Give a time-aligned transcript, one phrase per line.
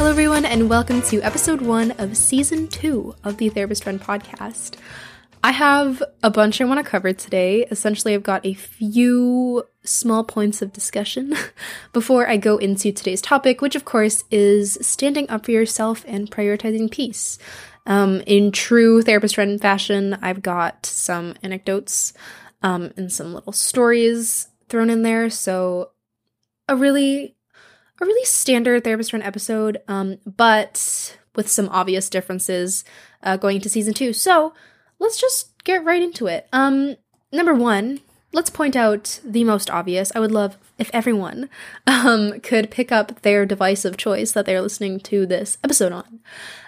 [0.00, 4.76] Hello, everyone, and welcome to episode one of season two of the Therapist Friend podcast.
[5.44, 7.66] I have a bunch I want to cover today.
[7.70, 11.36] Essentially, I've got a few small points of discussion
[11.92, 16.30] before I go into today's topic, which, of course, is standing up for yourself and
[16.30, 17.38] prioritizing peace.
[17.84, 22.14] Um, in true therapist friend fashion, I've got some anecdotes
[22.62, 25.28] um, and some little stories thrown in there.
[25.28, 25.90] So,
[26.70, 27.36] a really
[28.00, 32.84] a really standard therapist run episode, um, but with some obvious differences
[33.22, 34.12] uh, going into season two.
[34.12, 34.52] So
[34.98, 36.48] let's just get right into it.
[36.52, 36.96] Um,
[37.32, 38.00] number one,
[38.32, 40.12] let's point out the most obvious.
[40.14, 41.48] I would love if everyone
[41.86, 46.20] um, could pick up their device of choice that they're listening to this episode on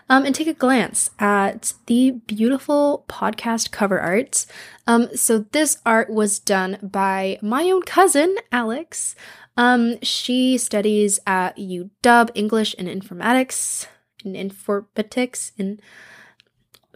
[0.08, 4.44] um, and take a glance at the beautiful podcast cover art.
[4.86, 9.14] Um, so, this art was done by my own cousin, Alex.
[9.56, 13.86] Um, she studies at UW English and Informatics
[14.24, 15.80] and Informatics and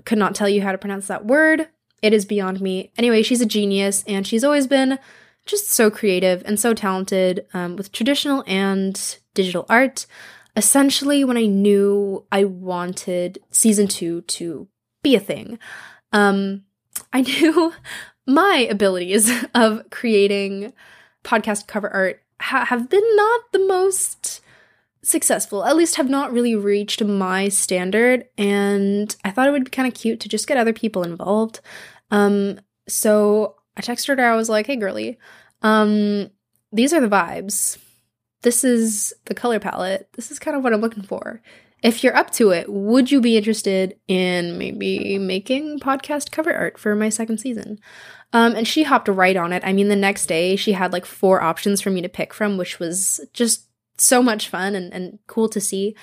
[0.05, 1.69] could not tell you how to pronounce that word.
[2.03, 2.93] It is beyond me.
[2.97, 4.99] Anyway, she's a genius and she's always been
[5.45, 10.07] just so creative and so talented um, with traditional and digital art.
[10.57, 14.69] Essentially, when I knew I wanted season two to
[15.03, 15.59] be a thing,
[16.13, 16.63] um,
[17.13, 17.73] I knew
[18.27, 20.73] my abilities of creating
[21.25, 24.41] podcast cover art ha- have been not the most
[25.03, 28.27] successful, at least have not really reached my standard.
[28.37, 31.61] And I thought it would be kind of cute to just get other people involved.
[32.11, 35.19] Um, so I texted her, I was like, hey, girly,
[35.63, 36.31] um,
[36.73, 37.79] these are the vibes.
[38.43, 40.09] This is the color palette.
[40.13, 41.41] This is kind of what I'm looking for.
[41.83, 46.79] If you're up to it, would you be interested in maybe making podcast cover art
[46.79, 47.79] for my second season?
[48.33, 49.63] Um, and she hopped right on it.
[49.65, 52.57] I mean, the next day she had like four options for me to pick from,
[52.57, 53.69] which was just
[53.99, 55.95] so much fun and, and cool to see.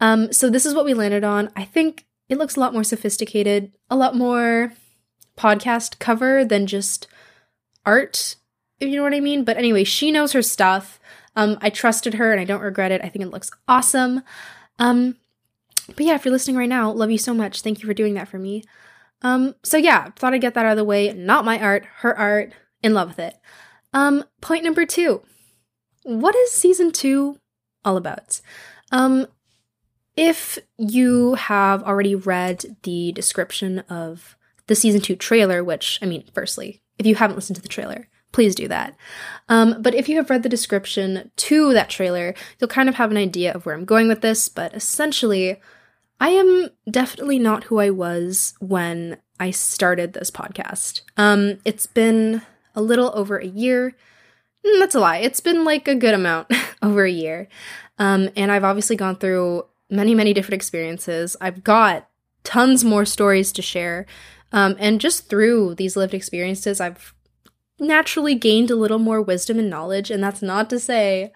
[0.00, 1.50] Um, so this is what we landed on.
[1.54, 4.72] I think it looks a lot more sophisticated, a lot more
[5.36, 7.06] podcast cover than just
[7.84, 8.36] art,
[8.78, 9.44] if you know what I mean.
[9.44, 10.98] But anyway, she knows her stuff.
[11.36, 13.02] Um, I trusted her and I don't regret it.
[13.04, 14.22] I think it looks awesome.
[14.80, 15.16] Um,
[15.86, 17.62] but yeah, if you're listening right now, love you so much.
[17.62, 18.64] Thank you for doing that for me.
[19.22, 21.12] Um, so yeah, thought I'd get that out of the way.
[21.12, 22.52] Not my art, her art,
[22.82, 23.34] in love with it.
[23.92, 25.22] Um, point number two.
[26.02, 27.38] What is season two
[27.84, 28.40] all about?
[28.90, 29.26] Um,
[30.16, 34.36] if you have already read the description of
[34.66, 38.08] the season two trailer, which, I mean, firstly, if you haven't listened to the trailer,
[38.32, 38.96] please do that.
[39.48, 43.10] Um, but if you have read the description to that trailer, you'll kind of have
[43.10, 44.48] an idea of where I'm going with this.
[44.48, 45.60] But essentially,
[46.20, 51.00] I am definitely not who I was when I started this podcast.
[51.16, 52.42] Um, it's been
[52.74, 53.96] a little over a year.
[54.64, 55.18] Mm, that's a lie.
[55.18, 56.52] It's been like a good amount
[56.82, 57.48] over a year.
[57.98, 61.36] Um, and I've obviously gone through many, many different experiences.
[61.40, 62.08] I've got
[62.44, 64.06] tons more stories to share.
[64.52, 67.14] Um, and just through these lived experiences, I've
[67.80, 70.10] naturally gained a little more wisdom and knowledge.
[70.10, 71.32] And that's not to say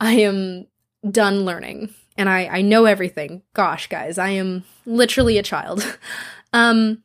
[0.00, 0.66] I am
[1.08, 3.42] done learning and I, I know everything.
[3.54, 5.98] Gosh, guys, I am literally a child.
[6.52, 7.02] um,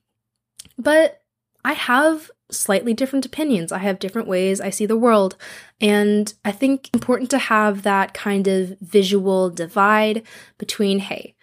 [0.77, 1.21] but
[1.63, 3.71] I have slightly different opinions.
[3.71, 5.35] I have different ways I see the world.
[5.81, 10.23] And I think important to have that kind of visual divide
[10.57, 11.35] between, hey,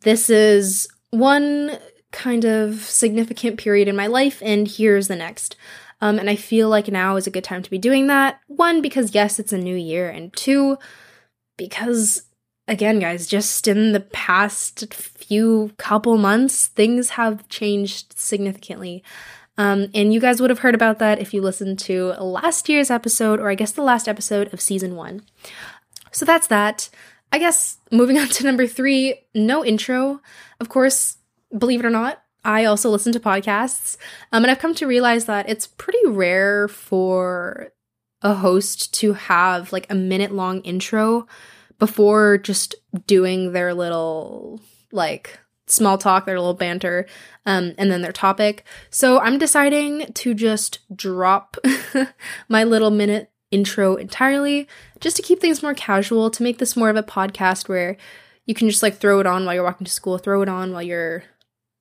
[0.00, 1.78] this is one
[2.12, 5.56] kind of significant period in my life, and here's the next.
[6.00, 8.40] Um, and I feel like now is a good time to be doing that.
[8.46, 10.78] One, because yes, it's a new year, and two,
[11.56, 12.22] because
[12.66, 19.02] again, guys, just in the past few couple months, things have changed significantly.
[19.58, 22.90] Um, and you guys would have heard about that if you listened to last year's
[22.90, 25.22] episode, or I guess the last episode of season one.
[26.12, 26.88] So that's that.
[27.32, 30.22] I guess moving on to number three, no intro.
[30.60, 31.18] Of course,
[31.56, 33.96] believe it or not, I also listen to podcasts.
[34.32, 37.72] Um, and I've come to realize that it's pretty rare for
[38.22, 41.26] a host to have like a minute long intro
[41.78, 42.74] before just
[43.06, 44.60] doing their little
[44.92, 47.06] like small talk, their little banter,
[47.46, 48.64] um, and then their topic.
[48.90, 51.56] So I'm deciding to just drop
[52.48, 54.68] my little minute intro entirely,
[55.00, 57.96] just to keep things more casual, to make this more of a podcast where
[58.46, 60.72] you can just like throw it on while you're walking to school, throw it on
[60.72, 61.24] while you're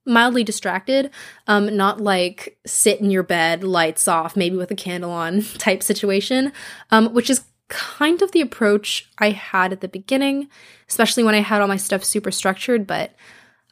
[0.10, 1.12] mildly distracted,
[1.48, 5.84] um, not like sit in your bed, lights off, maybe with a candle on type
[5.84, 6.52] situation,
[6.92, 10.50] um, which is kind of the approach I had at the beginning,
[10.90, 13.16] especially when I had all my stuff super structured, but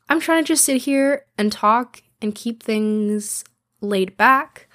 [0.08, 3.44] I'm trying to just sit here and talk and keep things
[3.82, 4.68] laid back.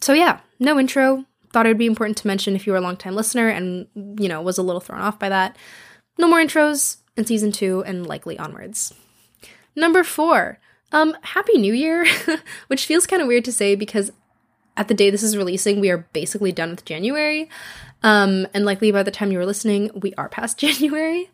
[0.00, 1.24] So yeah, no intro.
[1.52, 3.86] Thought it would be important to mention if you were a long time listener and,
[3.94, 5.56] you know, was a little thrown off by that.
[6.18, 6.98] No more intros.
[7.16, 8.92] in season two and likely onwards.
[9.74, 10.58] Number four,
[10.92, 12.06] um, Happy New Year,
[12.68, 14.10] which feels kind of weird to say because
[14.76, 17.48] at the day this is releasing, we are basically done with January.
[18.02, 21.30] Um, and likely by the time you are listening, we are past January.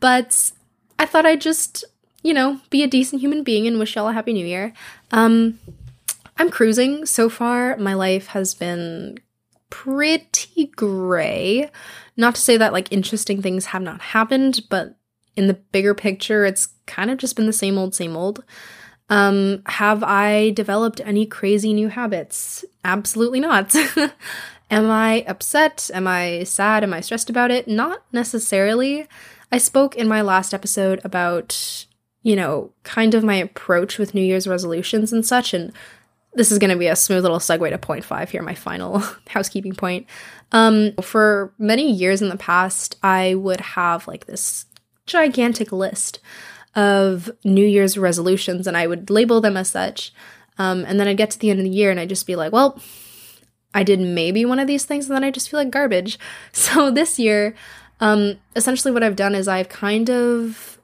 [0.00, 0.52] But
[0.98, 1.84] I thought I'd just,
[2.22, 4.72] you know, be a decent human being and wish y'all a happy new year.
[5.10, 5.58] Um,
[6.36, 7.76] I'm cruising so far.
[7.76, 9.18] My life has been
[9.70, 11.70] pretty gray.
[12.16, 14.96] Not to say that like interesting things have not happened, but
[15.36, 18.44] in the bigger picture, it's kind of just been the same old, same old.
[19.10, 22.64] Um, have I developed any crazy new habits?
[22.84, 23.74] Absolutely not.
[24.70, 25.90] Am I upset?
[25.92, 26.82] Am I sad?
[26.82, 27.68] Am I stressed about it?
[27.68, 29.06] Not necessarily.
[29.52, 31.86] I spoke in my last episode about,
[32.22, 35.72] you know, kind of my approach with New Year's resolutions and such, and
[36.32, 39.02] this is going to be a smooth little segue to point five here, my final
[39.28, 40.06] housekeeping point.
[40.50, 44.66] Um, for many years in the past, I would have like this
[45.06, 46.20] gigantic list
[46.76, 50.12] of New Year's resolutions, and I would label them as such.
[50.58, 52.36] Um, and then I'd get to the end of the year and I'd just be
[52.36, 52.80] like, well,
[53.74, 56.18] I did maybe one of these things, and then I just feel like garbage.
[56.52, 57.54] So this year,
[58.00, 60.78] um, essentially what I've done is I've kind of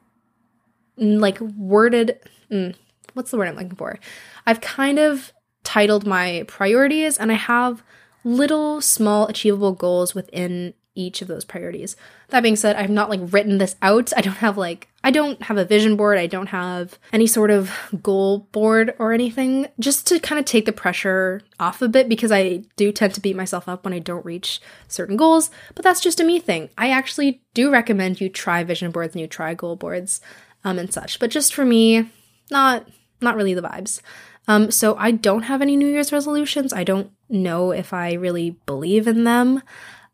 [0.99, 2.19] mm, like worded,
[2.51, 2.75] mm,
[3.15, 3.99] what's the word I'm looking for?
[4.47, 5.33] I've kind of
[5.63, 7.85] titled my priorities, and I have
[8.25, 11.97] little small achievable goals within each of those priorities.
[12.29, 14.13] That being said, I've not like written this out.
[14.17, 16.19] I don't have like I don't have a vision board.
[16.19, 20.67] I don't have any sort of goal board or anything just to kind of take
[20.67, 23.99] the pressure off a bit because I do tend to beat myself up when I
[23.99, 26.69] don't reach certain goals, but that's just a me thing.
[26.77, 30.21] I actually do recommend you try vision boards and you try goal boards
[30.65, 31.19] um and such.
[31.19, 32.11] But just for me,
[32.51, 32.87] not
[33.23, 34.03] not really the vibes.
[34.49, 36.75] Um so I don't have any New Year's resolutions.
[36.75, 39.63] I don't know if I really believe in them.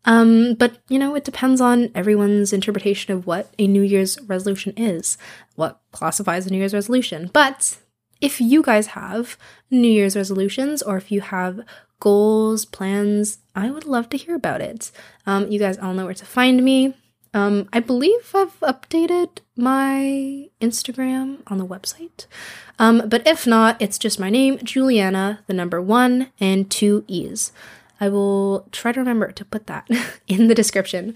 [0.05, 4.73] Um, but you know, it depends on everyone's interpretation of what a New Year's resolution
[4.77, 5.17] is,
[5.55, 7.29] what classifies a New Year's resolution.
[7.33, 7.77] But
[8.21, 9.37] if you guys have
[9.69, 11.61] New Year's resolutions or if you have
[11.99, 14.91] goals, plans, I would love to hear about it.
[15.25, 16.93] Um, you guys all know where to find me.
[17.33, 22.25] Um, I believe I've updated my Instagram on the website.
[22.79, 27.51] Um, but if not, it's just my name, Juliana, the number one, and two E's.
[27.99, 29.87] I will try to remember to put that
[30.27, 31.15] in the description.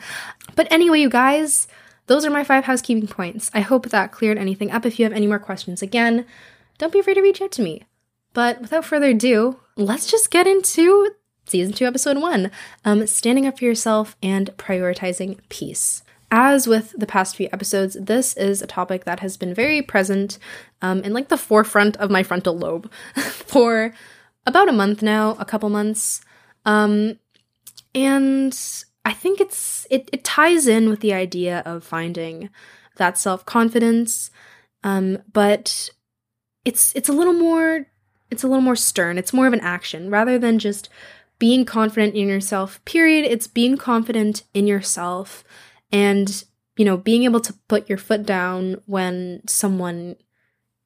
[0.55, 1.67] But anyway, you guys,
[2.07, 3.51] those are my five housekeeping points.
[3.53, 4.85] I hope that cleared anything up.
[4.85, 6.25] If you have any more questions, again,
[6.77, 7.83] don't be afraid to reach out to me.
[8.33, 11.11] But without further ado, let's just get into
[11.45, 12.49] season two, episode one
[12.85, 16.03] um, standing up for yourself and prioritizing peace.
[16.33, 20.39] As with the past few episodes, this is a topic that has been very present
[20.81, 23.93] um, in like the forefront of my frontal lobe for
[24.45, 26.21] about a month now, a couple months.
[26.65, 27.17] Um,
[27.93, 28.57] and
[29.03, 32.49] I think it's it, it ties in with the idea of finding
[32.97, 34.31] that self confidence,
[34.83, 35.89] um, but
[36.65, 37.87] it's it's a little more
[38.29, 39.17] it's a little more stern.
[39.17, 40.89] It's more of an action rather than just
[41.39, 42.83] being confident in yourself.
[42.85, 43.25] Period.
[43.25, 45.43] It's being confident in yourself
[45.91, 46.43] and
[46.77, 50.15] you know being able to put your foot down when someone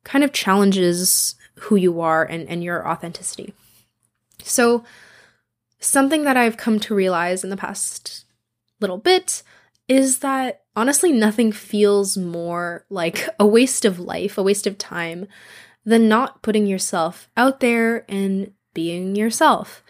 [0.03, 3.53] kind of challenges who you are and and your authenticity.
[4.41, 4.85] So
[5.85, 8.25] something that I've come to realize in the past
[8.79, 9.43] little bit
[9.87, 15.27] is that honestly, nothing feels more like a waste of life, a waste of time,
[15.85, 19.83] than not putting yourself out there and being yourself.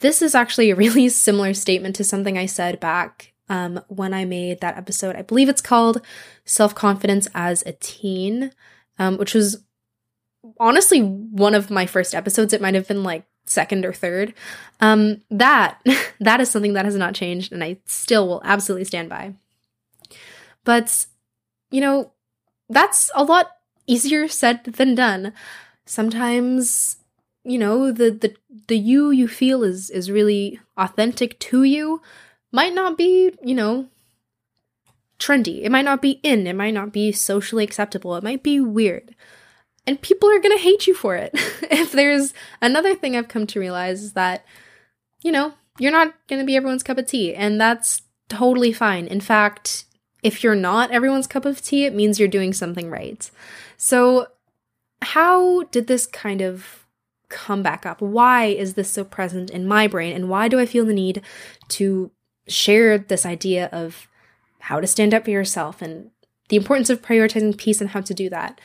[0.00, 4.24] This is actually a really similar statement to something I said back um, when I
[4.24, 5.16] made that episode.
[5.16, 6.00] I believe it's called
[6.44, 8.52] Self Confidence as a Teen,
[8.98, 9.62] um, which was
[10.58, 12.52] honestly one of my first episodes.
[12.52, 14.34] It might have been like second or third.
[14.80, 15.80] Um, that
[16.20, 19.34] that is something that has not changed, and I still will absolutely stand by.
[20.64, 21.06] But
[21.70, 22.12] you know,
[22.68, 23.52] that's a lot
[23.86, 25.32] easier said than done.
[25.84, 26.96] Sometimes,
[27.44, 28.34] you know, the the
[28.68, 32.00] the you you feel is is really authentic to you
[32.52, 33.88] might not be, you know,
[35.18, 35.62] trendy.
[35.62, 36.46] It might not be in.
[36.46, 38.14] It might not be socially acceptable.
[38.16, 39.14] It might be weird
[39.86, 41.30] and people are going to hate you for it.
[41.34, 44.44] if there's another thing I've come to realize is that,
[45.22, 49.06] you know, you're not going to be everyone's cup of tea, and that's totally fine.
[49.06, 49.84] In fact,
[50.22, 53.30] if you're not everyone's cup of tea, it means you're doing something right.
[53.76, 54.28] So,
[55.00, 56.86] how did this kind of
[57.28, 58.00] come back up?
[58.00, 60.14] Why is this so present in my brain?
[60.14, 61.22] And why do I feel the need
[61.68, 62.10] to
[62.46, 64.08] share this idea of
[64.60, 66.10] how to stand up for yourself and
[66.50, 68.60] the importance of prioritizing peace and how to do that?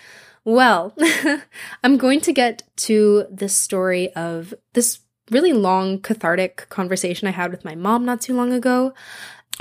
[0.47, 0.93] Well,
[1.83, 4.99] I'm going to get to this story of this
[5.29, 8.93] really long cathartic conversation I had with my mom not too long ago.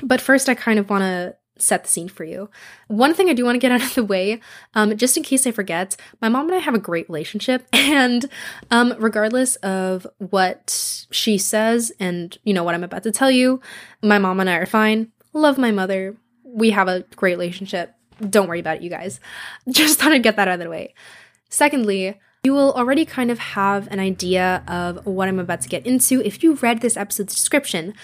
[0.01, 2.51] But first, I kind of want to set the scene for you.
[2.87, 4.39] One thing I do want to get out of the way,
[4.75, 8.27] um, just in case I forget, my mom and I have a great relationship, and
[8.71, 13.61] um, regardless of what she says and you know what I'm about to tell you,
[14.05, 15.11] my mom and I are fine.
[15.33, 16.17] Love my mother.
[16.45, 17.93] We have a great relationship.
[18.21, 19.21] Don't worry about it, you guys.
[19.69, 20.95] Just thought I'd get that out of the way.
[21.49, 25.87] Secondly, you will already kind of have an idea of what I'm about to get
[25.87, 27.95] into if you read this episode's description.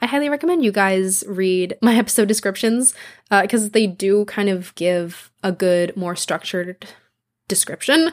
[0.00, 2.94] I highly recommend you guys read my episode descriptions
[3.30, 6.86] because uh, they do kind of give a good, more structured
[7.48, 8.12] description.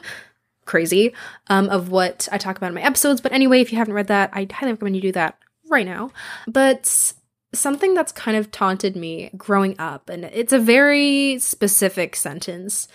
[0.66, 1.14] Crazy
[1.46, 3.22] um, of what I talk about in my episodes.
[3.22, 5.38] But anyway, if you haven't read that, I highly recommend you do that
[5.70, 6.10] right now.
[6.46, 7.14] But
[7.52, 12.88] something that's kind of taunted me growing up, and it's a very specific sentence,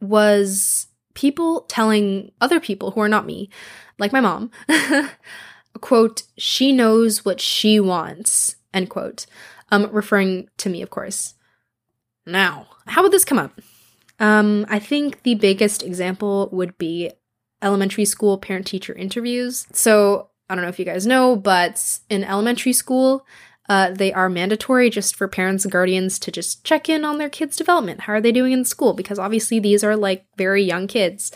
[0.00, 3.50] was people telling other people who are not me,
[3.98, 4.50] like my mom,
[5.80, 9.26] quote, she knows what she wants, end quote,
[9.70, 11.34] um, referring to me, of course.
[12.26, 13.60] Now, how would this come up?
[14.18, 17.10] Um, I think the biggest example would be
[17.62, 19.66] elementary school parent teacher interviews.
[19.72, 23.24] So, I don't know if you guys know, but in elementary school,
[23.70, 27.28] uh, they are mandatory just for parents and guardians to just check in on their
[27.28, 28.00] kids' development.
[28.00, 28.94] How are they doing in school?
[28.94, 31.30] Because obviously these are like very young kids.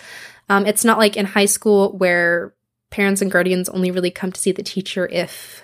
[0.49, 2.53] Um, it's not like in high school where
[2.91, 5.62] parents and guardians only really come to see the teacher if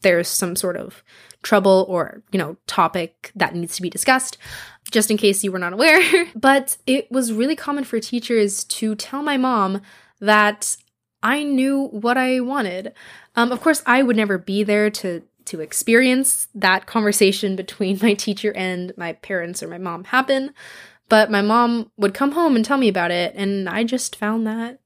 [0.00, 1.04] there's some sort of
[1.42, 4.38] trouble or, you know, topic that needs to be discussed,
[4.90, 6.26] just in case you were not aware.
[6.34, 9.82] but it was really common for teachers to tell my mom
[10.20, 10.74] that
[11.22, 12.94] I knew what I wanted.
[13.36, 18.14] Um, of course, I would never be there to to experience that conversation between my
[18.14, 20.54] teacher and my parents or my mom happen,
[21.08, 24.46] but my mom would come home and tell me about it, and I just found
[24.46, 24.80] that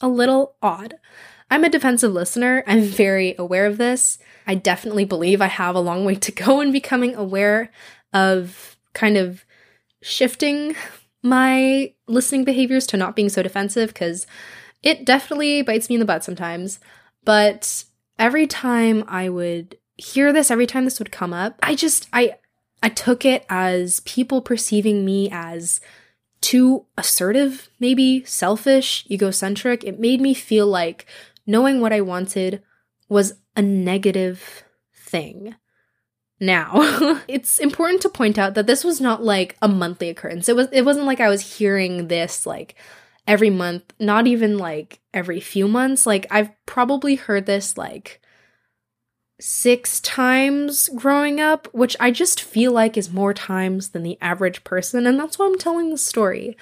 [0.00, 0.94] a little odd.
[1.50, 2.64] I'm a defensive listener.
[2.66, 4.18] I'm very aware of this.
[4.46, 7.70] I definitely believe I have a long way to go in becoming aware
[8.12, 9.44] of kind of
[10.02, 10.76] shifting
[11.22, 14.26] my listening behaviors to not being so defensive because
[14.82, 16.78] it definitely bites me in the butt sometimes.
[17.24, 17.84] But
[18.18, 22.36] every time I would hear this, every time this would come up, I just, I,
[22.82, 25.80] I took it as people perceiving me as
[26.40, 29.82] too assertive, maybe selfish, egocentric.
[29.84, 31.06] It made me feel like
[31.46, 32.62] knowing what I wanted
[33.08, 35.54] was a negative thing.
[36.40, 36.72] Now,
[37.28, 40.48] it's important to point out that this was not like a monthly occurrence.
[40.48, 42.74] It was it wasn't like I was hearing this like
[43.26, 46.06] every month, not even like every few months.
[46.06, 48.20] Like I've probably heard this like
[49.40, 54.64] six times growing up, which I just feel like is more times than the average
[54.64, 56.56] person, and that's why I'm telling the story.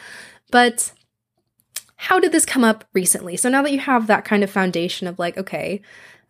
[0.50, 0.92] But
[1.96, 3.36] how did this come up recently?
[3.36, 5.80] So now that you have that kind of foundation of like, okay,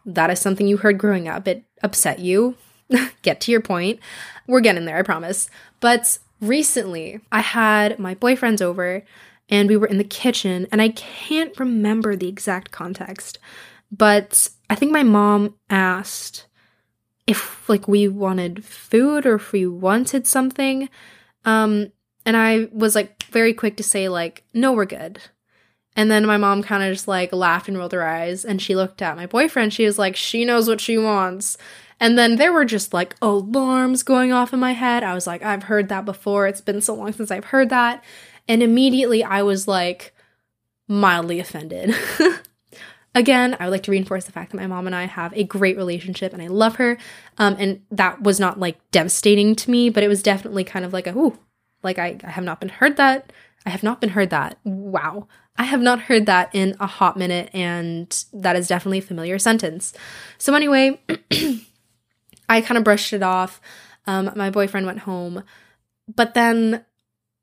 [0.05, 2.57] that is something you heard growing up, it upset you.
[3.23, 4.01] Get to your point.
[4.47, 5.49] We're getting there, I promise.
[5.81, 9.03] But recently, I had my boyfriends over
[9.49, 13.39] and we were in the kitchen, and I can't remember the exact context,
[13.91, 16.47] but I think my mom asked
[17.27, 20.89] if like we wanted food or if we wanted something.
[21.45, 21.93] Um
[22.25, 25.21] and I was like very quick to say like no we're good.
[25.95, 28.75] And then my mom kind of just like laughed and rolled her eyes and she
[28.75, 29.75] looked at my boyfriend.
[29.75, 31.59] She was like she knows what she wants.
[32.01, 35.03] And then there were just like alarms going off in my head.
[35.03, 36.47] I was like I've heard that before.
[36.47, 38.03] It's been so long since I've heard that.
[38.49, 40.15] And immediately I was like
[40.89, 41.95] mildly offended.
[43.15, 45.45] Again, I would like to reinforce the fact that my mom and I have a
[45.45, 46.97] great relationship and I love her.
[47.39, 50.93] Um, and that was not like devastating to me, but it was definitely kind of
[50.93, 51.39] like a, ooh,
[51.83, 53.33] like I, I have not been heard that.
[53.67, 54.59] I have not been heard that.
[54.65, 55.29] Wow.
[55.57, 59.39] I have not heard that in a hot minute, and that is definitely a familiar
[59.39, 59.93] sentence.
[60.39, 60.99] So, anyway,
[62.49, 63.61] I kind of brushed it off.
[64.07, 65.45] Um, my boyfriend went home,
[66.13, 66.85] but then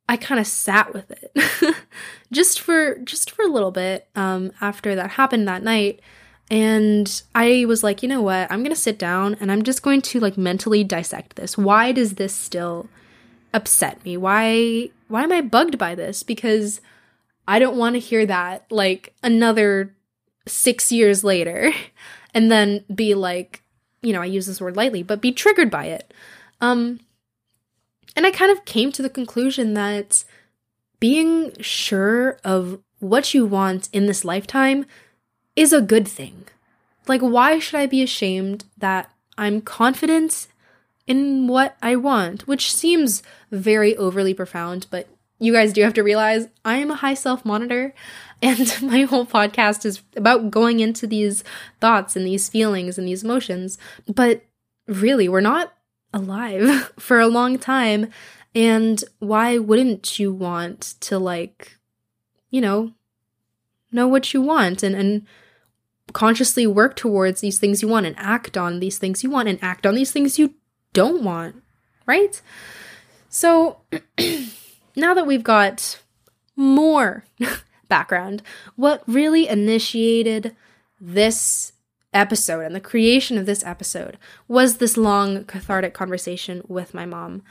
[0.10, 1.76] I kind of sat with it
[2.32, 6.02] just for just for a little bit um, after that happened that night
[6.52, 8.52] and I was like, you know what?
[8.52, 11.58] I'm going to sit down and I'm just going to like mentally dissect this.
[11.58, 12.90] Why does this still
[13.54, 14.18] upset me?
[14.18, 16.24] Why why am I bugged by this?
[16.24, 16.82] Because
[17.48, 19.94] I don't want to hear that like another
[20.48, 21.72] 6 years later
[22.34, 23.62] and then be like,
[24.02, 26.12] you know, I use this word lightly, but be triggered by it.
[26.62, 27.00] Um
[28.20, 30.26] and I kind of came to the conclusion that
[31.00, 34.86] being sure of what you want in this lifetime
[35.56, 36.44] is a good thing.
[37.08, 40.48] Like, why should I be ashamed that I'm confident
[41.08, 42.46] in what I want?
[42.46, 45.08] Which seems very overly profound, but
[45.40, 47.94] you guys do have to realize I am a high self monitor,
[48.42, 51.46] and my whole podcast is about going into these
[51.80, 53.78] thoughts and these feelings and these emotions.
[54.14, 54.44] But
[54.90, 55.72] really, we're not
[56.14, 58.10] alive for a long time.
[58.56, 61.78] And why wouldn't you want to, like,
[62.50, 62.94] you know,
[63.92, 65.26] know what you want and, and
[66.14, 69.60] consciously work towards these things you want and act on these things you want and
[69.62, 70.56] act on these things you
[70.94, 71.62] don't want,
[72.06, 72.42] right?
[73.30, 73.82] So
[74.96, 76.00] now that we've got
[76.56, 77.24] more
[77.88, 78.42] background,
[78.76, 80.56] what really initiated
[81.00, 81.74] this
[82.14, 87.44] episode and the creation of this episode was this long cathartic conversation with my mom.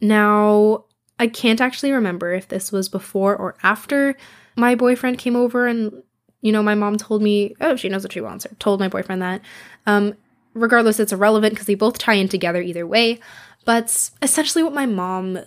[0.00, 0.84] Now,
[1.18, 4.16] I can't actually remember if this was before or after
[4.56, 6.02] my boyfriend came over and
[6.40, 8.88] you know my mom told me oh she knows what she wants or told my
[8.88, 9.40] boyfriend that
[9.86, 10.14] um
[10.52, 13.18] regardless it's irrelevant because they both tie in together either way
[13.64, 15.38] but essentially what my mom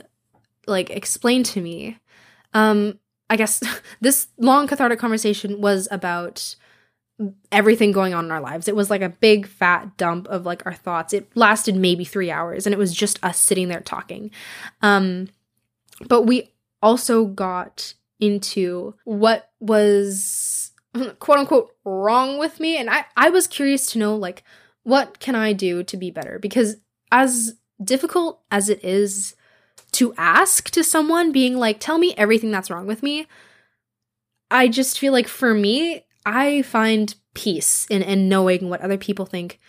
[0.65, 1.97] like explained to me
[2.53, 2.99] um
[3.29, 3.61] i guess
[4.01, 6.55] this long cathartic conversation was about
[7.51, 8.67] everything going on in our lives.
[8.67, 11.13] It was like a big fat dump of like our thoughts.
[11.13, 14.31] It lasted maybe 3 hours and it was just us sitting there talking.
[14.81, 15.29] Um
[16.07, 20.71] but we also got into what was
[21.19, 24.43] quote unquote wrong with me and I I was curious to know like
[24.83, 26.77] what can I do to be better because
[27.11, 29.35] as difficult as it is
[29.93, 33.27] to ask to someone being like tell me everything that's wrong with me
[34.49, 39.25] I just feel like for me I find peace in, in knowing what other people
[39.25, 39.59] think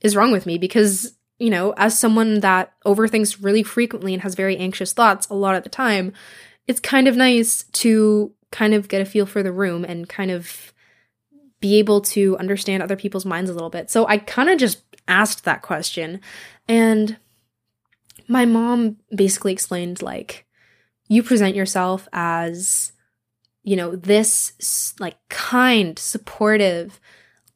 [0.00, 4.36] is wrong with me because, you know, as someone that overthinks really frequently and has
[4.36, 6.12] very anxious thoughts a lot of the time,
[6.68, 10.30] it's kind of nice to kind of get a feel for the room and kind
[10.30, 10.72] of
[11.58, 13.90] be able to understand other people's minds a little bit.
[13.90, 16.20] So I kind of just asked that question
[16.68, 17.16] and
[18.28, 20.46] my mom basically explained like
[21.08, 22.92] you present yourself as
[23.64, 27.00] you know, this like kind, supportive,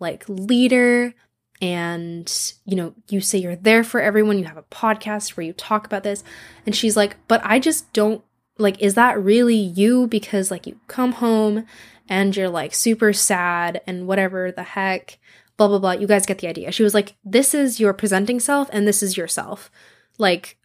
[0.00, 1.14] like leader.
[1.60, 2.33] And,
[2.64, 4.38] you know, you say you're there for everyone.
[4.38, 6.22] You have a podcast where you talk about this.
[6.64, 8.22] And she's like, but I just don't
[8.59, 10.06] like, is that really you?
[10.06, 11.66] Because, like, you come home
[12.09, 15.18] and you're like super sad and whatever the heck,
[15.56, 15.92] blah, blah, blah.
[15.92, 16.72] You guys get the idea.
[16.72, 19.70] She was like, this is your presenting self and this is yourself.
[20.16, 20.56] Like,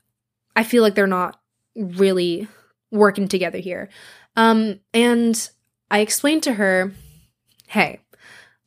[0.55, 1.41] I feel like they're not
[1.75, 2.47] really
[2.93, 3.89] working together here.
[4.37, 5.49] Um, and
[5.91, 6.93] I explained to her,
[7.67, 7.99] hey,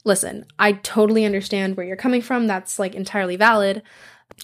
[0.04, 2.46] listen, I totally understand where you're coming from.
[2.46, 3.82] That's like entirely valid.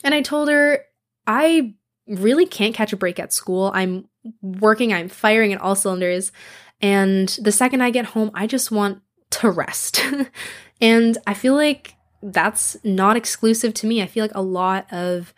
[0.03, 0.85] And I told her,
[1.27, 1.75] I
[2.07, 3.71] really can't catch a break at school.
[3.75, 4.09] I'm
[4.40, 6.33] working, I'm firing at all cylinders.
[6.81, 10.03] And the second I get home, I just want to rest.
[10.81, 14.03] and I feel like that's not exclusive to me.
[14.03, 15.35] I feel like a lot of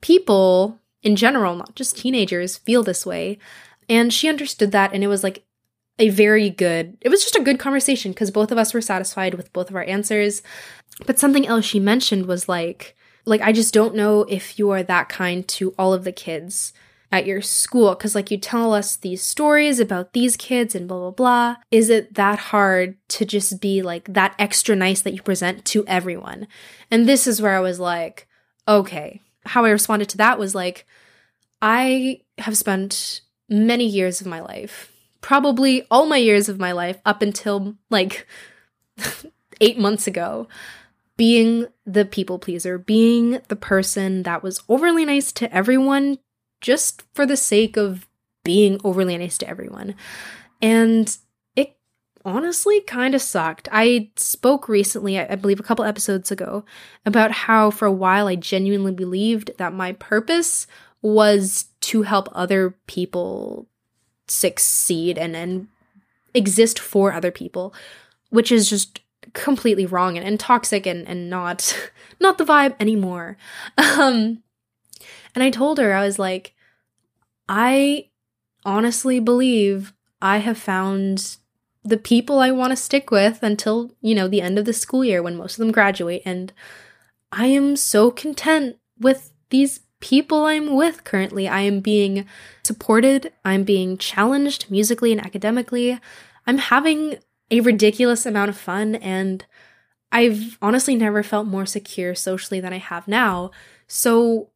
[0.00, 3.38] people in general, not just teenagers, feel this way.
[3.90, 4.94] And she understood that.
[4.94, 5.44] And it was like
[5.98, 9.34] a very good, it was just a good conversation because both of us were satisfied
[9.34, 10.42] with both of our answers.
[11.04, 14.82] But something else she mentioned was like, like, I just don't know if you are
[14.84, 16.72] that kind to all of the kids
[17.12, 20.98] at your school because like you tell us these stories about these kids and blah
[20.98, 25.20] blah blah is it that hard to just be like that extra nice that you
[25.20, 26.46] present to everyone
[26.88, 28.28] and this is where i was like
[28.68, 30.86] okay how i responded to that was like
[31.60, 36.98] i have spent many years of my life, probably all my years of my life
[37.04, 38.26] up until like
[39.60, 40.48] eight months ago,
[41.16, 46.18] being the people pleaser, being the person that was overly nice to everyone
[46.60, 48.06] just for the sake of
[48.44, 49.94] being overly nice to everyone.
[50.62, 51.14] And
[51.56, 51.76] it
[52.24, 53.68] honestly kind of sucked.
[53.72, 56.64] I spoke recently, I believe a couple episodes ago,
[57.04, 60.66] about how for a while I genuinely believed that my purpose
[61.02, 63.66] was to help other people
[64.28, 65.66] succeed and, and
[66.34, 67.74] exist for other people,
[68.28, 69.00] which is just
[69.32, 73.36] completely wrong and, and toxic and, and not not the vibe anymore.
[73.78, 74.42] Um
[75.34, 76.54] and I told her, I was like,
[77.48, 78.08] I
[78.64, 81.36] honestly believe I have found
[81.84, 85.04] the people I want to stick with until, you know, the end of the school
[85.04, 86.22] year when most of them graduate.
[86.24, 86.52] And
[87.32, 91.46] I am so content with these people I'm with currently.
[91.46, 92.26] I am being
[92.62, 95.98] supported, I'm being challenged musically and academically.
[96.46, 97.18] I'm having
[97.50, 99.44] a ridiculous amount of fun, and
[100.12, 103.50] I've honestly never felt more secure socially than I have now.
[103.86, 104.50] So,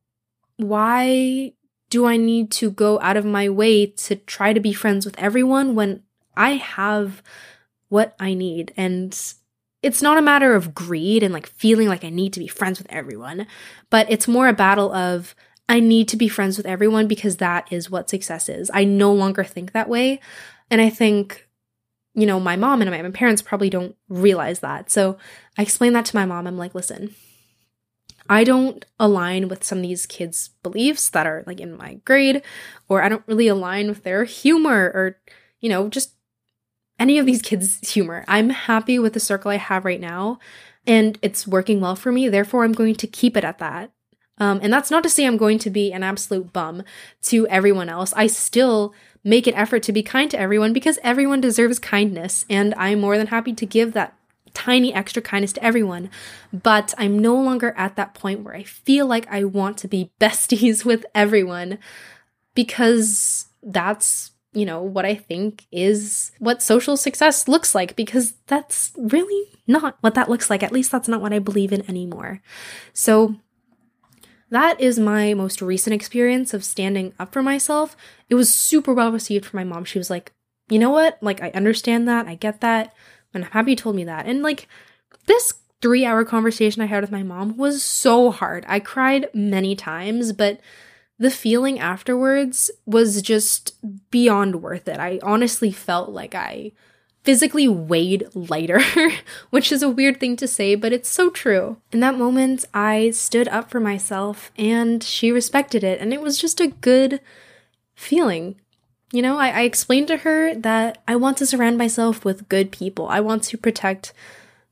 [0.56, 1.52] why
[1.90, 5.18] do I need to go out of my way to try to be friends with
[5.18, 6.02] everyone when
[6.36, 7.22] I have
[7.88, 8.72] what I need?
[8.76, 9.16] And
[9.84, 12.78] it's not a matter of greed and like feeling like I need to be friends
[12.78, 13.46] with everyone,
[13.90, 15.34] but it's more a battle of
[15.68, 18.70] I need to be friends with everyone because that is what success is.
[18.72, 20.20] I no longer think that way.
[20.70, 21.46] And I think,
[22.14, 24.90] you know, my mom and my, parents probably don't realize that.
[24.90, 25.18] So
[25.58, 26.46] I explained that to my mom.
[26.46, 27.14] I'm like, listen,
[28.28, 32.42] I don't align with some of these kids' beliefs that are like in my grade,
[32.88, 35.18] or I don't really align with their humor or,
[35.60, 36.14] you know, just
[36.98, 38.24] any of these kids' humor.
[38.28, 40.38] I'm happy with the circle I have right now,
[40.86, 42.28] and it's working well for me.
[42.28, 43.90] Therefore, I'm going to keep it at that.
[44.38, 46.82] Um, and that's not to say I'm going to be an absolute bum
[47.22, 48.12] to everyone else.
[48.14, 52.74] I still make an effort to be kind to everyone because everyone deserves kindness, and
[52.76, 54.16] I'm more than happy to give that
[54.52, 56.10] tiny extra kindness to everyone.
[56.52, 60.10] But I'm no longer at that point where I feel like I want to be
[60.20, 61.78] besties with everyone
[62.54, 68.92] because that's you know, what I think is what social success looks like because that's
[68.96, 70.62] really not what that looks like.
[70.62, 72.40] At least that's not what I believe in anymore.
[72.92, 73.36] So
[74.50, 77.96] that is my most recent experience of standing up for myself.
[78.30, 79.84] It was super well received from my mom.
[79.84, 80.32] She was like,
[80.68, 81.18] you know what?
[81.20, 82.26] Like, I understand that.
[82.26, 82.94] I get that.
[83.32, 84.26] And I'm happy you told me that.
[84.26, 84.68] And like
[85.26, 88.64] this three hour conversation I had with my mom was so hard.
[88.68, 90.60] I cried many times, but
[91.18, 93.74] the feeling afterwards was just
[94.10, 94.98] beyond worth it.
[94.98, 96.72] I honestly felt like I
[97.22, 98.80] physically weighed lighter,
[99.50, 101.78] which is a weird thing to say, but it's so true.
[101.90, 106.38] In that moment, I stood up for myself and she respected it, and it was
[106.38, 107.20] just a good
[107.94, 108.60] feeling.
[109.12, 112.70] You know, I, I explained to her that I want to surround myself with good
[112.72, 113.08] people.
[113.08, 114.12] I want to protect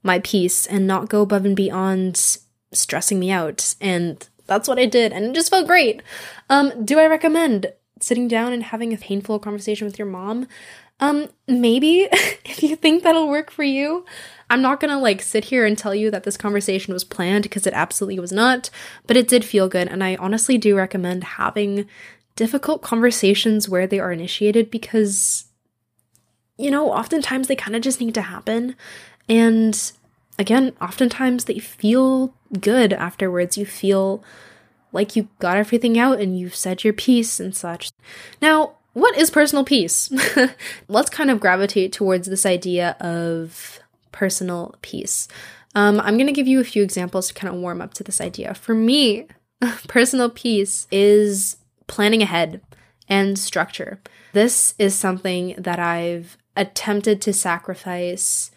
[0.03, 2.39] my peace and not go above and beyond
[2.73, 3.77] stressing me out.
[3.81, 6.03] And that's what I did, and it just felt great.
[6.51, 10.47] Um, do I recommend sitting down and having a painful conversation with your mom?
[11.01, 12.09] Um, maybe
[12.45, 14.05] if you think that'll work for you.
[14.51, 17.67] I'm not gonna like sit here and tell you that this conversation was planned because
[17.67, 18.69] it absolutely was not,
[19.07, 21.89] but it did feel good, and I honestly do recommend having
[22.37, 25.47] difficult conversations where they are initiated because,
[26.57, 28.75] you know, oftentimes they kind of just need to happen.
[29.29, 29.93] And
[30.39, 33.59] again, oftentimes they feel good afterwards.
[33.59, 34.23] You feel
[34.93, 37.91] like you got everything out and you've said your piece and such.
[38.41, 40.13] Now, what is personal peace?
[40.89, 43.81] Let's kind of gravitate towards this idea of
[44.13, 45.29] personal peace.
[45.75, 48.05] Um, I'm going to give you a few examples to kind of warm up to
[48.05, 48.53] this idea.
[48.53, 49.27] For me,
[49.89, 52.61] personal peace is planning ahead
[53.09, 54.01] and structure.
[54.35, 58.51] This is something that I've attempted to sacrifice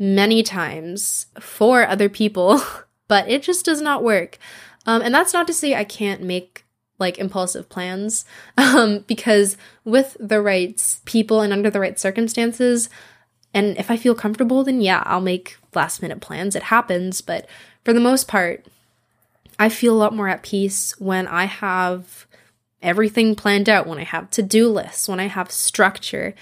[0.00, 2.60] many times for other people,
[3.08, 4.38] but it just does not work.
[4.86, 6.64] Um, and that's not to say I can't make
[6.98, 8.24] like impulsive plans,
[8.58, 12.88] um, because with the right people and under the right circumstances,
[13.54, 16.56] and if I feel comfortable, then yeah, I'll make last minute plans.
[16.56, 17.46] It happens, but
[17.84, 18.66] for the most part,
[19.58, 22.26] I feel a lot more at peace when I have
[22.80, 26.34] everything planned out, when I have to do lists, when I have structure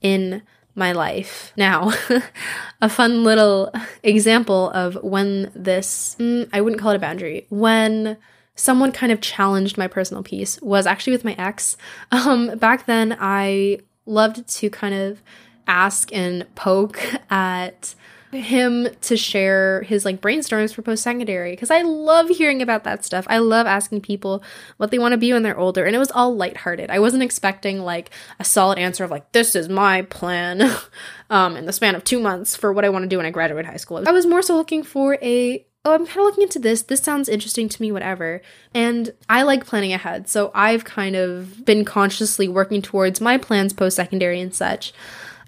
[0.00, 0.42] in
[0.74, 1.52] my life.
[1.56, 1.92] Now,
[2.80, 8.16] a fun little example of when this, mm, I wouldn't call it a boundary, when
[8.54, 11.76] someone kind of challenged my personal peace was actually with my ex.
[12.12, 15.22] Um, back then, I loved to kind of
[15.66, 17.94] ask and poke at
[18.32, 23.04] him to share his like brainstorms for post secondary because I love hearing about that
[23.04, 23.26] stuff.
[23.28, 24.42] I love asking people
[24.76, 26.90] what they want to be when they're older, and it was all lighthearted.
[26.90, 30.62] I wasn't expecting like a solid answer of like this is my plan
[31.30, 33.30] um, in the span of two months for what I want to do when I
[33.30, 34.02] graduate high school.
[34.06, 36.82] I was more so looking for a oh, I'm kind of looking into this.
[36.82, 38.42] This sounds interesting to me, whatever.
[38.74, 40.28] And I like planning ahead.
[40.28, 44.92] So I've kind of been consciously working towards my plans post secondary and such.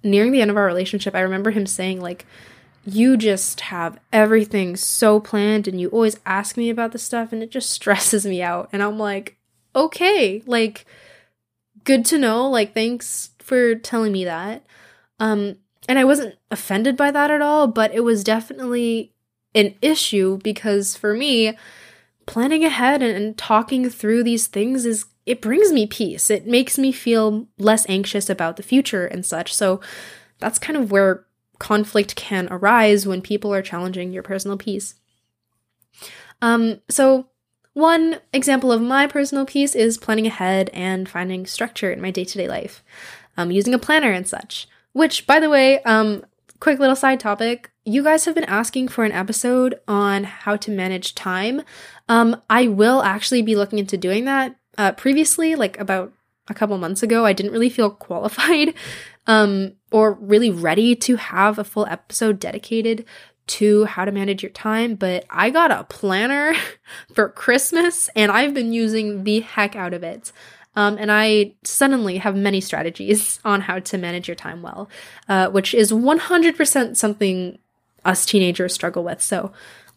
[0.03, 2.27] Nearing the end of our relationship, I remember him saying, like,
[2.85, 7.43] you just have everything so planned and you always ask me about the stuff and
[7.43, 8.69] it just stresses me out.
[8.73, 9.37] And I'm like,
[9.75, 10.85] okay, like,
[11.85, 12.49] good to know.
[12.49, 14.65] Like, thanks for telling me that.
[15.19, 15.57] Um,
[15.89, 19.13] and I wasn't offended by that at all, but it was definitely
[19.55, 21.57] an issue because for me,
[22.27, 26.31] planning ahead and, and talking through these things is it brings me peace.
[26.31, 29.55] It makes me feel less anxious about the future and such.
[29.55, 29.81] So
[30.39, 31.25] that's kind of where
[31.63, 34.97] conflict can arise when people are challenging your personal peace.
[36.43, 37.29] Um, so,
[37.75, 42.25] one example of my personal peace is planning ahead and finding structure in my day
[42.25, 42.83] to day life,
[43.37, 44.69] um, using a planner and such.
[44.93, 46.27] Which, by the way, um,
[46.61, 50.71] quick little side topic you guys have been asking for an episode on how to
[50.71, 51.63] manage time.
[52.09, 54.57] Um, I will actually be looking into doing that.
[54.79, 56.13] Uh, previously, like about
[56.49, 58.75] a couple months ago, I didn't really feel qualified
[59.27, 63.05] um, or really ready to have a full episode dedicated
[63.47, 66.55] to how to manage your time, but I got a planner
[67.15, 70.33] for Christmas and I've been using the heck out of it.
[70.75, 74.89] Um, and I suddenly have many strategies on how to manage your time well,
[75.29, 77.59] uh, which is 100% something
[78.05, 79.21] us teenagers struggle with.
[79.23, 79.53] So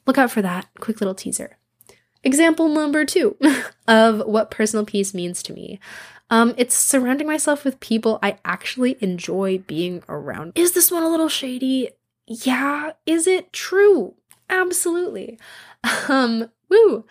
[0.06, 0.68] look out for that.
[0.80, 1.58] Quick little teaser.
[2.24, 3.38] example number two
[3.88, 5.80] of what personal peace means to me.
[6.30, 10.54] Um, it's surrounding myself with people I actually enjoy being around.
[10.56, 11.90] Is this one a little shady?
[12.28, 12.94] Yeah.
[13.06, 14.16] Is it true?
[14.50, 15.40] Absolutely.
[16.10, 17.06] Um, woo.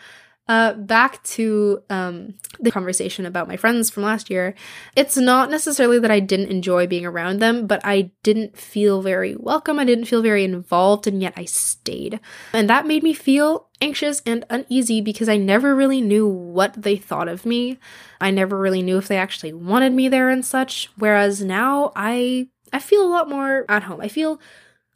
[0.46, 4.54] Uh, back to um, the conversation about my friends from last year,
[4.94, 9.36] it's not necessarily that I didn't enjoy being around them, but I didn't feel very
[9.36, 9.78] welcome.
[9.78, 12.20] I didn't feel very involved, and yet I stayed.
[12.52, 16.96] And that made me feel anxious and uneasy because I never really knew what they
[16.96, 17.78] thought of me.
[18.20, 20.90] I never really knew if they actually wanted me there and such.
[20.98, 24.00] Whereas now I I feel a lot more at home.
[24.00, 24.40] I feel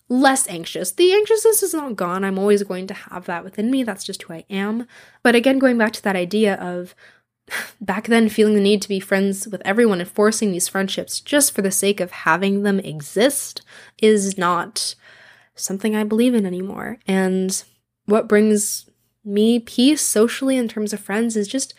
[0.09, 0.92] less anxious.
[0.92, 2.25] The anxiousness is not gone.
[2.25, 3.83] I'm always going to have that within me.
[3.83, 4.87] That's just who I am.
[5.23, 6.94] But again, going back to that idea of
[7.81, 11.55] back then feeling the need to be friends with everyone and forcing these friendships just
[11.55, 13.62] for the sake of having them exist
[14.01, 14.94] is not
[15.55, 16.99] something I believe in anymore.
[17.07, 17.62] And
[18.07, 18.88] what brings
[19.25, 21.75] me peace socially in terms of friends is just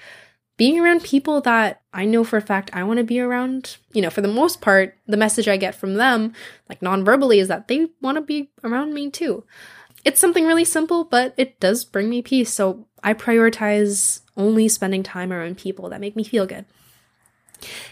[0.60, 4.02] being around people that I know for a fact I want to be around, you
[4.02, 6.34] know, for the most part, the message I get from them,
[6.68, 9.46] like non verbally, is that they want to be around me too.
[10.04, 12.54] It's something really simple, but it does bring me peace.
[12.54, 16.66] So I prioritize only spending time around people that make me feel good.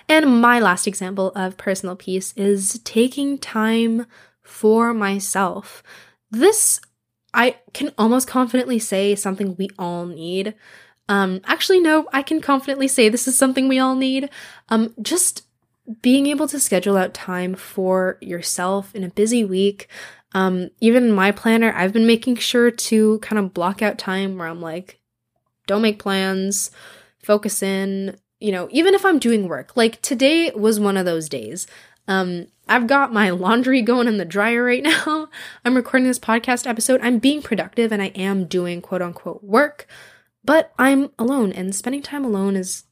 [0.09, 4.07] And my last example of personal peace is taking time
[4.43, 5.83] for myself.
[6.31, 6.81] This,
[7.33, 10.53] I can almost confidently say, something we all need.
[11.09, 14.29] Um, actually, no, I can confidently say this is something we all need.
[14.69, 15.43] Um, just
[16.01, 19.87] being able to schedule out time for yourself in a busy week.
[20.33, 24.47] Um, even my planner, I've been making sure to kind of block out time where
[24.47, 24.99] I'm like,
[25.65, 26.71] don't make plans,
[27.23, 29.75] focus in, you know, even if I'm doing work.
[29.77, 31.67] Like today was one of those days.
[32.07, 35.29] Um, I've got my laundry going in the dryer right now.
[35.65, 36.99] I'm recording this podcast episode.
[37.01, 39.87] I'm being productive and I am doing quote unquote work.
[40.47, 42.85] But I'm alone, and spending time alone is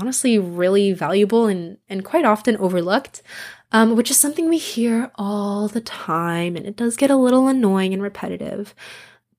[0.00, 3.20] honestly really valuable and, and quite often overlooked,
[3.72, 7.48] um, which is something we hear all the time, and it does get a little
[7.48, 8.76] annoying and repetitive.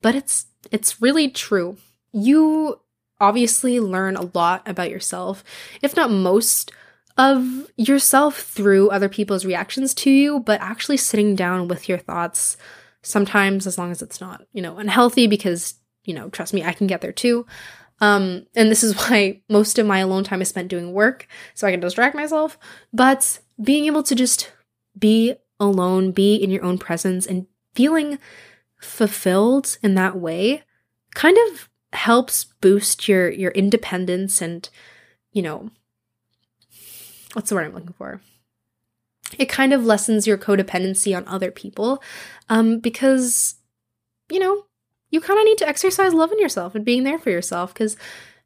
[0.01, 1.77] But it's it's really true.
[2.11, 2.81] You
[3.21, 5.41] obviously learn a lot about yourself,
[5.81, 6.73] if not most
[7.17, 12.57] of yourself through other people's reactions to you, but actually sitting down with your thoughts
[13.01, 16.73] sometimes as long as it's not, you know, unhealthy because you know, trust me, I
[16.73, 17.45] can get there too.
[17.99, 21.67] Um, and this is why most of my alone time is spent doing work so
[21.67, 22.57] I can distract myself.
[22.91, 24.51] But being able to just
[24.97, 28.17] be alone, be in your own presence, and feeling
[28.79, 30.63] fulfilled in that way
[31.13, 34.69] kind of helps boost your your independence and
[35.33, 35.69] you know
[37.33, 38.21] what's the word I'm looking for?
[39.37, 42.01] It kind of lessens your codependency on other people
[42.49, 43.55] um, because
[44.29, 44.65] you know
[45.11, 47.95] you kind of need to exercise loving yourself and being there for yourself because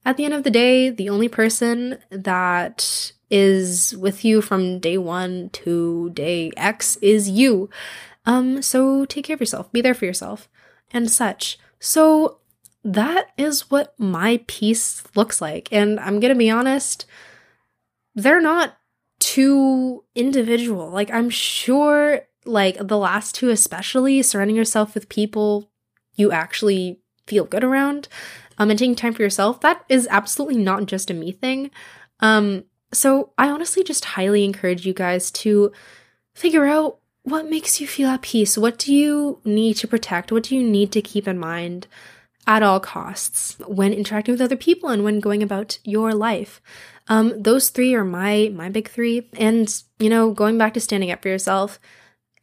[0.03, 4.97] at the end of the day, the only person that is with you from day
[4.97, 7.69] one to day X is you.
[8.25, 10.49] Um, so take care of yourself, be there for yourself,
[10.91, 11.57] and such.
[11.79, 12.39] So
[12.83, 15.69] that is what my peace looks like.
[15.71, 17.05] And I'm gonna be honest,
[18.13, 18.77] they're not
[19.19, 20.89] too individual.
[20.89, 25.69] Like, I'm sure, like, the last two, especially surrounding yourself with people
[26.15, 28.07] you actually feel good around
[28.57, 31.71] um, and taking time for yourself, that is absolutely not just a me thing.
[32.19, 35.71] Um, so I honestly just highly encourage you guys to
[36.33, 38.57] figure out what makes you feel at peace.
[38.57, 40.31] What do you need to protect?
[40.31, 41.87] What do you need to keep in mind
[42.47, 46.61] at all costs when interacting with other people and when going about your life?
[47.07, 49.29] Um, those three are my my big three.
[49.37, 51.79] And you know, going back to standing up for yourself,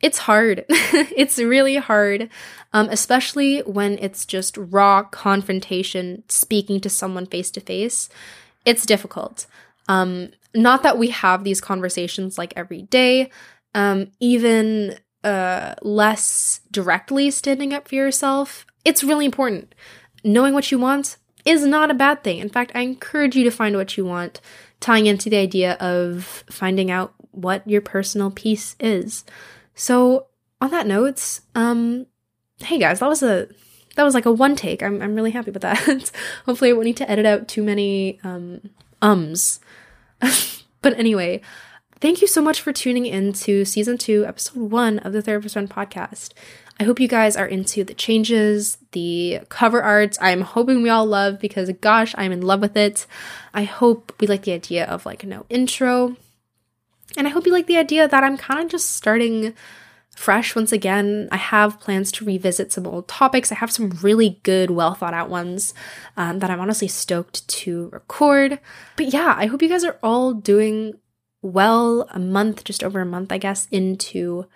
[0.02, 0.64] it's hard.
[0.68, 2.28] it's really hard,
[2.72, 8.08] um, especially when it's just raw confrontation, speaking to someone face to face.
[8.64, 9.46] It's difficult.
[9.88, 13.30] Um, not that we have these conversations like every day,
[13.74, 18.66] um, even uh, less directly standing up for yourself.
[18.84, 19.74] It's really important.
[20.24, 22.38] Knowing what you want is not a bad thing.
[22.38, 24.40] In fact, I encourage you to find what you want,
[24.80, 29.24] tying into the idea of finding out what your personal peace is.
[29.74, 30.26] So
[30.60, 32.06] on that note, um,
[32.60, 33.48] hey guys, that was a
[33.96, 34.82] that was like a one take.
[34.82, 36.10] I'm I'm really happy with that.
[36.46, 39.60] Hopefully, I won't need to edit out too many um ums.
[40.82, 41.40] but anyway,
[42.00, 45.54] thank you so much for tuning in to season two, episode one of the Therapist
[45.54, 46.32] Friend podcast.
[46.80, 50.18] I hope you guys are into the changes, the cover arts.
[50.20, 53.06] I'm hoping we all love because gosh, I'm in love with it.
[53.52, 56.16] I hope we like the idea of like no intro
[57.16, 59.54] and I hope you like the idea that I'm kind of just starting
[60.14, 61.28] fresh once again.
[61.32, 63.50] I have plans to revisit some old topics.
[63.50, 65.74] I have some really good, well thought out ones
[66.16, 68.60] um, that I'm honestly stoked to record.
[68.96, 70.94] But yeah, I hope you guys are all doing
[71.40, 72.08] well.
[72.10, 74.46] A month, just over a month, I guess, into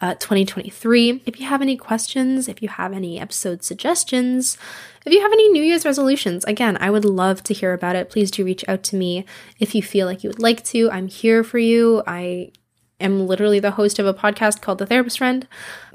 [0.00, 1.22] uh, 2023.
[1.26, 4.58] If you have any questions, if you have any episode suggestions,
[5.06, 8.10] if you have any New Year's resolutions, again, I would love to hear about it.
[8.10, 9.24] Please do reach out to me
[9.60, 10.90] if you feel like you would like to.
[10.90, 12.02] I'm here for you.
[12.06, 12.52] I
[13.00, 15.46] am literally the host of a podcast called The Therapist Friend.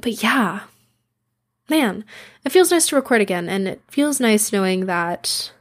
[0.02, 0.62] But yeah,
[1.70, 2.06] man,
[2.46, 5.52] it feels nice to record again, and it feels nice knowing that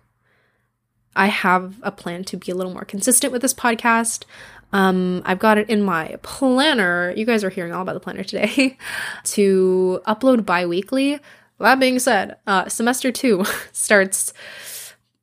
[1.16, 4.24] I have a plan to be a little more consistent with this podcast.
[4.72, 7.12] Um, I've got it in my planner.
[7.16, 8.76] You guys are hearing all about the planner today
[9.24, 11.18] to upload bi weekly.
[11.58, 14.32] That being said, uh, semester two starts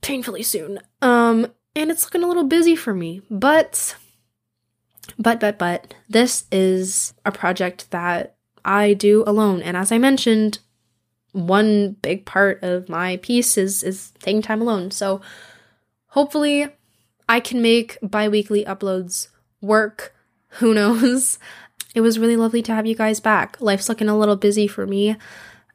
[0.02, 0.80] painfully soon.
[1.02, 3.96] Um, and it's looking a little busy for me, but,
[5.18, 9.62] but, but, but, this is a project that I do alone.
[9.62, 10.60] And as I mentioned,
[11.32, 14.92] one big part of my peace is, is taking time alone.
[14.92, 15.22] So
[16.08, 16.68] hopefully
[17.28, 19.28] I can make bi weekly uploads
[19.66, 20.16] work.
[20.60, 21.40] Who knows?
[21.94, 23.60] It was really lovely to have you guys back.
[23.62, 25.16] Life's looking a little busy for me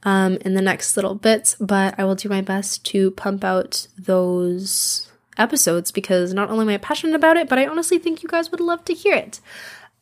[0.03, 3.87] um, in the next little bits, but I will do my best to pump out
[3.98, 8.29] those episodes because not only am I passionate about it, but I honestly think you
[8.29, 9.40] guys would love to hear it.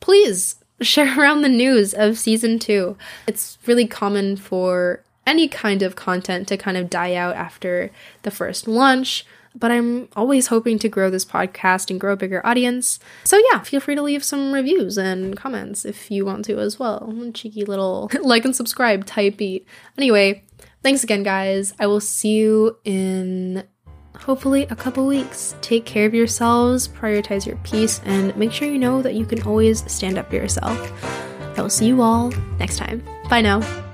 [0.00, 2.96] Please share around the news of season two.
[3.26, 7.90] It's really common for any kind of content to kind of die out after
[8.22, 9.26] the first launch
[9.58, 12.98] but I'm always hoping to grow this podcast and grow a bigger audience.
[13.24, 16.78] So yeah, feel free to leave some reviews and comments if you want to as
[16.78, 17.12] well.
[17.34, 19.66] Cheeky little like and subscribe type beat.
[19.96, 20.44] Anyway,
[20.82, 21.74] thanks again, guys.
[21.78, 23.64] I will see you in
[24.16, 25.54] hopefully a couple weeks.
[25.60, 29.42] Take care of yourselves, prioritize your peace, and make sure you know that you can
[29.42, 30.78] always stand up for yourself.
[31.58, 33.02] I will see you all next time.
[33.28, 33.87] Bye now.